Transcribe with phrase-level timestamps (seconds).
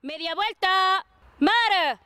[0.00, 1.04] Media vuelta.
[1.40, 1.98] Mar.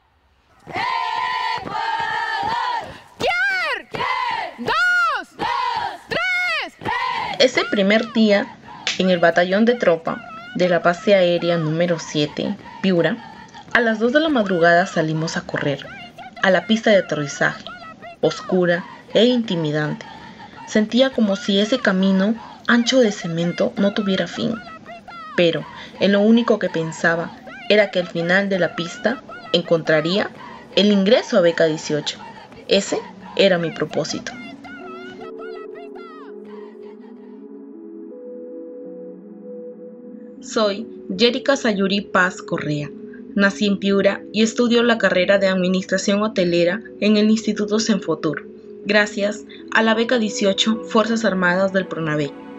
[4.57, 5.29] ¡Dos!
[6.09, 6.75] ¡Tres!
[7.39, 8.57] Ese primer día,
[8.97, 10.25] en el batallón de tropa
[10.55, 13.45] de la base aérea número 7, Piura,
[13.75, 15.87] a las 2 de la madrugada salimos a correr
[16.43, 17.63] a la pista de aterrizaje,
[18.23, 20.07] oscura e intimidante.
[20.67, 22.37] Sentía como si ese camino
[22.67, 24.55] ancho de cemento no tuviera fin.
[25.37, 25.67] Pero
[26.01, 27.42] en lo único que pensaba
[27.73, 29.23] era que al final de la pista
[29.55, 30.31] encontraría
[30.77, 32.19] el ingreso a Beca 18.
[32.69, 32.99] Ese
[33.35, 34.31] era mi propósito.
[40.43, 40.87] Soy
[41.17, 42.91] Jerica Sayuri Paz Correa.
[43.35, 48.47] Nací en Piura y estudio la carrera de Administración Hotelera en el Instituto Senfotur,
[48.85, 52.52] gracias a la beca 18 Fuerzas Armadas del PRONAVE.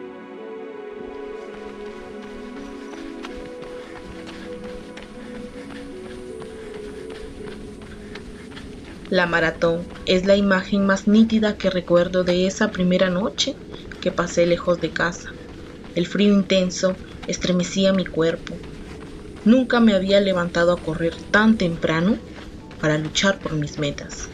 [9.14, 13.60] La maratón es la imagen más nítida que recuerdo de esa primera noche
[14.00, 15.36] que pasé lejos de casa.
[15.94, 16.98] El frío intenso
[17.28, 18.58] estremecía mi cuerpo.
[19.44, 22.18] Nunca me había levantado a correr tan temprano
[22.80, 24.32] para luchar por mis metas.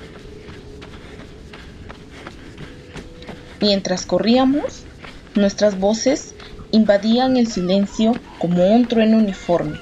[3.59, 4.85] Mientras corríamos,
[5.35, 6.35] nuestras voces
[6.72, 9.81] invadían el silencio como un trueno uniforme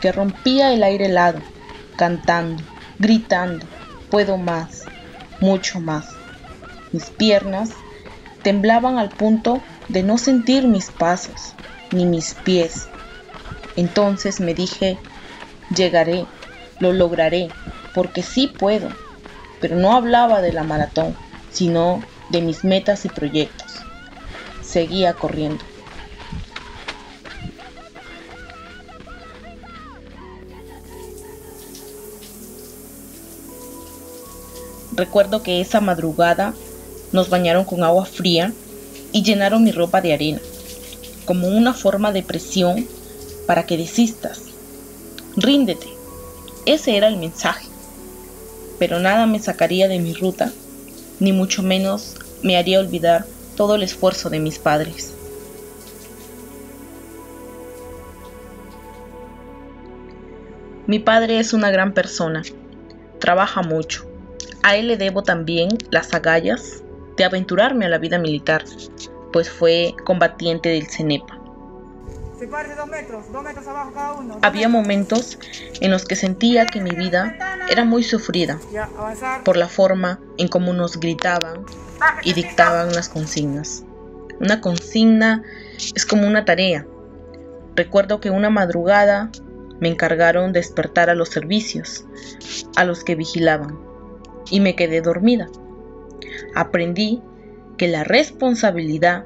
[0.00, 1.42] que rompía el aire helado,
[1.98, 2.64] cantando,
[2.98, 3.75] gritando,
[4.16, 4.86] puedo más,
[5.42, 6.06] mucho más.
[6.90, 7.68] Mis piernas
[8.40, 11.52] temblaban al punto de no sentir mis pasos
[11.92, 12.88] ni mis pies.
[13.76, 14.96] Entonces me dije,
[15.76, 16.24] llegaré,
[16.80, 17.50] lo lograré,
[17.94, 18.88] porque sí puedo.
[19.60, 21.14] Pero no hablaba de la maratón,
[21.52, 23.84] sino de mis metas y proyectos.
[24.62, 25.62] Seguía corriendo.
[34.96, 36.54] Recuerdo que esa madrugada
[37.12, 38.52] nos bañaron con agua fría
[39.12, 40.40] y llenaron mi ropa de arena,
[41.26, 42.86] como una forma de presión
[43.46, 44.40] para que desistas.
[45.36, 45.86] Ríndete.
[46.64, 47.68] Ese era el mensaje.
[48.78, 50.50] Pero nada me sacaría de mi ruta,
[51.20, 55.12] ni mucho menos me haría olvidar todo el esfuerzo de mis padres.
[60.86, 62.42] Mi padre es una gran persona,
[63.18, 64.15] trabaja mucho.
[64.66, 66.82] A él le debo también las agallas
[67.16, 68.64] de aventurarme a la vida militar,
[69.32, 71.38] pues fue combatiente del CENEPA.
[74.42, 75.38] Había momentos
[75.80, 77.36] en los que sentía que mi vida
[77.70, 78.58] era muy sufrida
[79.44, 81.64] por la forma en cómo nos gritaban
[82.24, 83.84] y dictaban las consignas.
[84.40, 85.44] Una consigna
[85.94, 86.84] es como una tarea.
[87.76, 89.30] Recuerdo que una madrugada
[89.78, 92.04] me encargaron despertar a los servicios,
[92.74, 93.85] a los que vigilaban,
[94.50, 95.48] y me quedé dormida.
[96.54, 97.22] Aprendí
[97.76, 99.24] que la responsabilidad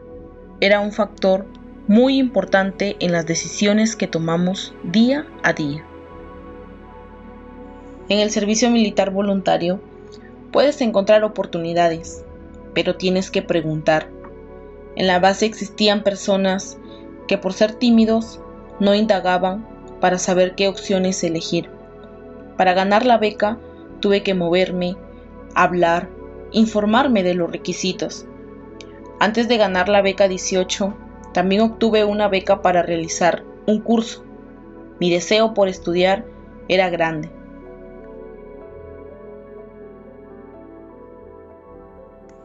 [0.60, 1.46] era un factor
[1.86, 5.84] muy importante en las decisiones que tomamos día a día.
[8.08, 9.80] En el servicio militar voluntario
[10.52, 12.24] puedes encontrar oportunidades,
[12.74, 14.08] pero tienes que preguntar.
[14.96, 16.78] En la base existían personas
[17.28, 18.40] que por ser tímidos
[18.80, 19.66] no indagaban
[20.00, 21.70] para saber qué opciones elegir.
[22.56, 23.58] Para ganar la beca
[24.00, 24.96] tuve que moverme,
[25.54, 26.08] hablar,
[26.52, 28.26] informarme de los requisitos.
[29.18, 30.96] Antes de ganar la beca 18,
[31.32, 34.24] también obtuve una beca para realizar un curso.
[34.98, 36.24] Mi deseo por estudiar
[36.68, 37.30] era grande.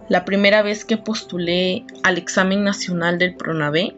[0.08, 3.96] La primera vez que postulé al examen nacional del PRONAVE,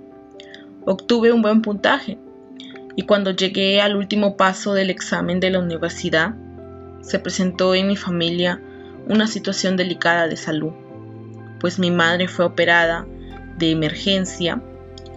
[0.85, 2.17] obtuve un buen puntaje
[2.95, 6.33] y cuando llegué al último paso del examen de la universidad,
[7.01, 8.61] se presentó en mi familia
[9.09, 10.71] una situación delicada de salud,
[11.59, 13.05] pues mi madre fue operada
[13.57, 14.61] de emergencia.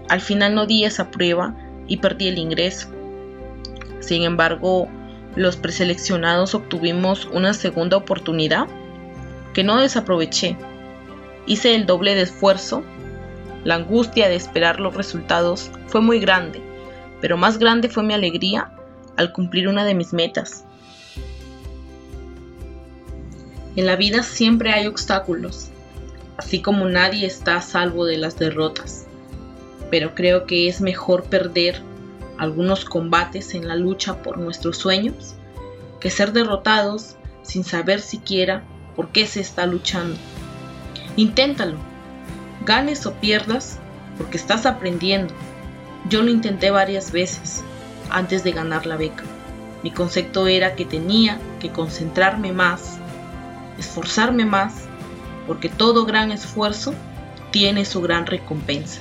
[0.09, 1.55] Al final no di esa prueba
[1.87, 2.89] y perdí el ingreso.
[4.01, 4.89] Sin embargo,
[5.37, 8.67] los preseleccionados obtuvimos una segunda oportunidad
[9.55, 10.57] que no desaproveché
[11.47, 12.85] Hice el doble de esfuerzo.
[13.65, 16.61] La angustia de esperar los resultados fue muy grande,
[17.21, 18.71] pero más grande fue mi alegría
[19.17, 20.65] al cumplir una de mis metas.
[23.77, 25.69] En la vida siempre hay obstáculos,
[26.37, 29.07] así como nadie está a salvo de las derrotas,
[29.91, 31.83] pero creo que es mejor perder
[32.39, 35.35] algunos combates en la lucha por nuestros sueños
[36.01, 38.65] que ser derrotados sin saber siquiera
[38.97, 40.17] por qué se está luchando.
[41.17, 41.77] Inténtalo.
[42.65, 43.79] Ganes o pierdas,
[44.17, 45.35] porque estás aprendiendo.
[46.09, 47.63] Yo lo intenté varias veces
[48.11, 49.25] antes de ganar la beca.
[49.83, 53.00] Mi concepto era que tenía que concentrarme más,
[53.79, 54.85] esforzarme más,
[55.47, 56.95] porque todo gran esfuerzo
[57.51, 59.01] tiene su gran recompensa.